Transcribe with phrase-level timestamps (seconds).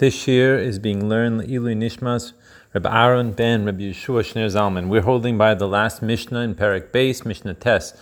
[0.00, 2.32] This year is being learned Ilu Nishmas
[2.72, 4.88] Reb Aaron ben Reb Yeshua Shner Zalman.
[4.88, 7.92] We're holding by the last Mishnah in Perek Beis, Mishnah Tes.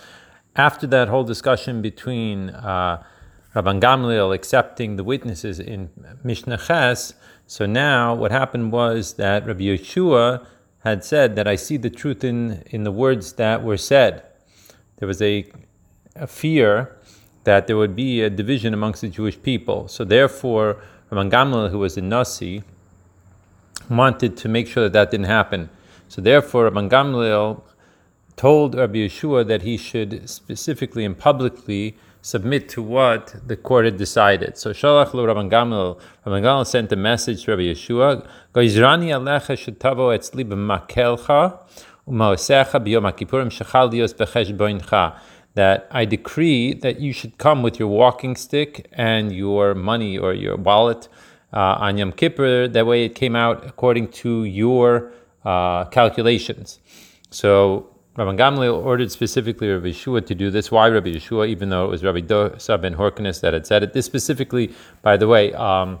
[0.55, 3.03] After that whole discussion between uh,
[3.53, 5.89] Rabban Gamliel accepting the witnesses in
[6.23, 10.45] Mishnah Ches, so now what happened was that Rabbi Yeshua
[10.85, 14.23] had said that I see the truth in, in the words that were said.
[14.99, 15.51] There was a,
[16.15, 16.95] a fear
[17.43, 19.89] that there would be a division amongst the Jewish people.
[19.89, 20.81] So therefore,
[21.11, 22.63] Rabban Gamliel, who was a Nasi,
[23.89, 25.69] wanted to make sure that that didn't happen.
[26.07, 27.61] So therefore, Rabban Gamliel
[28.35, 33.97] told Rabbi Yeshua that he should specifically and publicly submit to what the court had
[33.97, 34.57] decided.
[34.57, 39.57] So Shalach lo Rabban Gamliel, Rabban Gamliel sent a message to Rabbi Yeshua, Goizrani alecha
[39.57, 41.59] shetavo etzli b'makelcha
[42.07, 45.17] u'ma'osecha b'yom ha'kippurim shechal dios b'cheshboincha
[45.55, 50.33] that I decree that you should come with your walking stick and your money or
[50.33, 51.07] your wallet
[51.53, 52.67] uh, on Yom Kippur.
[52.67, 55.11] That way it came out according to your
[55.43, 56.79] uh, calculations.
[57.31, 60.71] So Rabban Gamliel ordered specifically Rabbi Yeshua to do this.
[60.71, 63.93] Why Rabbi Yeshua, even though it was Rabbi Dosa ben Horkinus that had said it?
[63.93, 65.99] This specifically, by the way, um,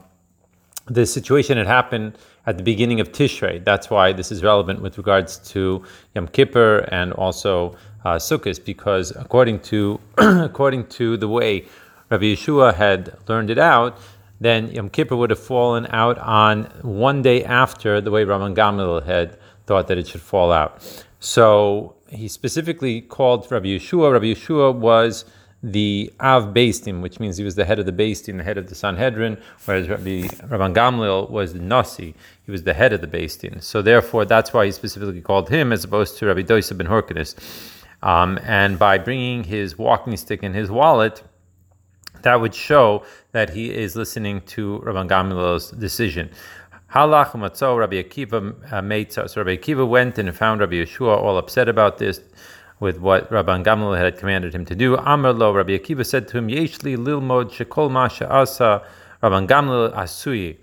[0.89, 3.63] the situation had happened at the beginning of Tishrei.
[3.63, 5.83] That's why this is relevant with regards to
[6.15, 11.65] Yom Kippur and also uh, Sukkot, because according to according to the way
[12.09, 13.97] Rabbi Yeshua had learned it out,
[14.41, 19.05] then Yom Kippur would have fallen out on one day after the way Rabban Gamliel
[19.05, 21.03] had thought that it should fall out.
[21.19, 24.13] So he specifically called Rabbi Yeshua.
[24.13, 25.25] Rabbi Yeshua was
[25.61, 28.43] the Av Beis Din, which means he was the head of the Beis Din, the
[28.43, 32.15] head of the Sanhedrin, whereas Rabbi Rabban Gamliel was the Nasi,
[32.45, 33.59] he was the head of the Beis Din.
[33.59, 37.35] So therefore, that's why he specifically called him, as opposed to Rabbi Doisa ben Horkinus.
[38.01, 41.21] Um, and by bringing his walking stick and his wallet,
[42.21, 46.29] that would show that he is listening to Rabban Gamliel's decision.
[46.93, 49.27] Halach umatzo Rabbi Akiva uh, so.
[49.27, 52.21] So Rabbi Akiva went and found Rabbi Yeshua all upset about this
[52.79, 54.97] with what Rabban Gamliel had commanded him to do.
[54.97, 58.83] Amr lo, Rabbi Akiva said to him, Yeshli lilmod shekol masha asa
[59.21, 60.57] Rabban Gamliel asuyi.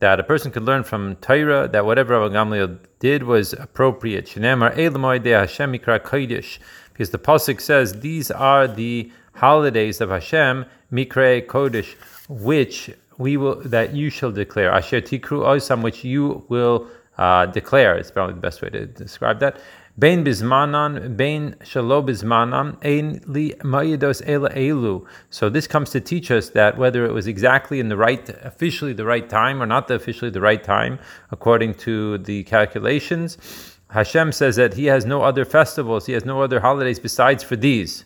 [0.00, 4.26] That a person could learn from Torah that whatever Rabban Gamliel did was appropriate.
[4.26, 6.58] Shenemar elamoy de Hashem mikra kodesh.
[6.92, 11.94] Because the pasuk says these are the holidays of Hashem, mikra Kodesh,
[12.28, 14.70] which we will that you shall declare.
[14.72, 16.88] Asher Tikru Osam, which you will
[17.18, 17.96] uh, declare.
[17.96, 19.58] It's probably the best way to describe that.
[19.98, 25.06] Shalo bismanan, ein li ela elu.
[25.30, 28.92] So this comes to teach us that whether it was exactly in the right, officially
[28.92, 30.98] the right time, or not the officially the right time,
[31.30, 33.38] according to the calculations,
[33.90, 37.56] Hashem says that He has no other festivals, He has no other holidays besides for
[37.56, 38.04] these.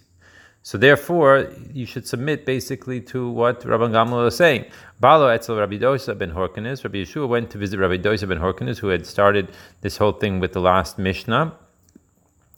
[0.62, 4.66] So therefore, you should submit basically to what Rabban Gamliel is saying.
[5.02, 6.84] Balo etzel Rabbi Dosa ben Horkinus.
[6.84, 9.48] Rabbi Yeshua went to visit Rabbi Dosa ben Horkinus, who had started
[9.80, 11.54] this whole thing with the last Mishnah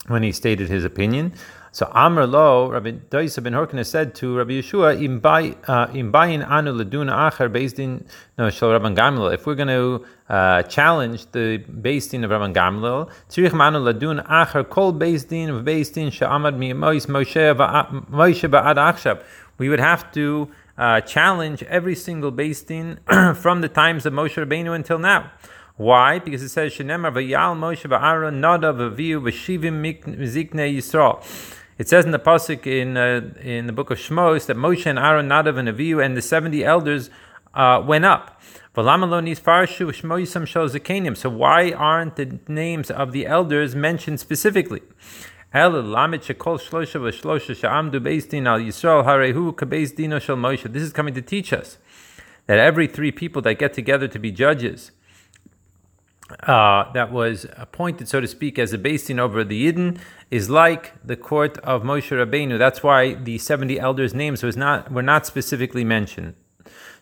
[0.07, 1.33] when he stated his opinion.
[1.73, 7.31] So Amr Lo, Rabbi Doisa ben Horkinus said to Rabbi Yeshua, Imbayin uh, anu leduna
[7.31, 8.05] acher based in
[8.37, 9.33] no shal Rabban Gamliel.
[9.33, 14.23] If we're going to uh, challenge the beis din of Rabban Gamliel, tzrich manu ledun
[14.27, 19.23] acher kol beis din of beis din she'amad mi Moshe ba'ad achshab.
[19.57, 22.99] We would have to uh, challenge every single beis din
[23.33, 25.31] from the times of Moshe Rabbeinu until now.
[25.77, 26.19] Why?
[26.19, 29.81] Because it says Shenemar v'yal Moshe v'Aaron nada v'viu v'shivim
[30.19, 31.25] ziknei Yisrael.
[31.77, 34.99] It says in the pasuk in uh, in the book of Shmos that Moshe and
[34.99, 37.09] Aaron, Nadav and Avihu and the seventy elders
[37.53, 38.41] uh, went up.
[38.75, 38.97] So why
[41.71, 44.81] aren't the names of the elders mentioned specifically?
[45.53, 45.75] This
[50.81, 51.77] is coming to teach us
[52.47, 54.91] that every three people that get together to be judges
[56.47, 59.99] uh, that was appointed, so to speak, as a beis din over the Yidden
[60.31, 62.57] is like the court of Moshe Rabbeinu.
[62.57, 66.35] That's why the 70 elders' names was not were not specifically mentioned.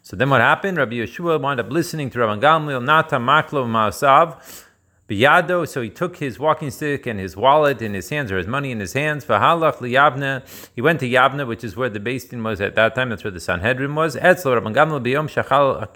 [0.01, 0.77] So then what happened?
[0.77, 4.65] Rabbi Yeshua wound up listening to Rabban Gamliel, Nata Maklo Ma'asav,
[5.07, 8.47] Biyado, so he took his walking stick and his wallet in his hands, or his
[8.47, 9.23] money in his hands.
[9.25, 10.41] Vahalach liyavna.
[10.73, 13.09] He went to Yavna, which is where the Din was at that time.
[13.09, 14.15] That's where the Sanhedrin was.
[14.15, 15.87] Etzlo Rabban Gamliel biyom shachal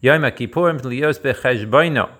[0.00, 2.10] yom kippurim liyos becheshboino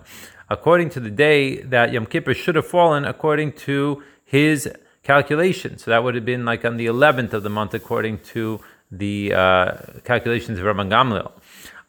[0.50, 4.68] according to the day that Yom Kippur should have fallen according to his
[5.02, 5.78] calculation.
[5.78, 8.60] So that would have been like on the 11th of the month according to
[8.90, 9.72] the uh,
[10.04, 11.32] calculations of Rabban Gamliel.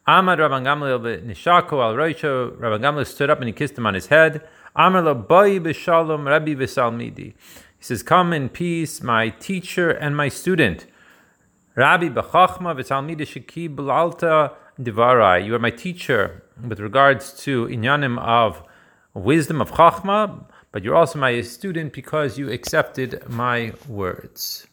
[0.08, 2.58] Amad Rabban Gamliel nishako al roisho.
[2.58, 4.48] Rabban Gamliel stood up and he kissed him on his head.
[4.76, 7.34] Amar lo boi b'shalom Rabbi v'salmidi.
[7.78, 10.86] He says, "Come in peace, my teacher and my student."
[11.76, 15.46] Rabbi b'chachma v'salmidi sheki b'lalta divarai.
[15.46, 18.64] You are my teacher with regards to inyanim of
[19.14, 24.68] wisdom of chachma, but you're also my student because you accepted my words.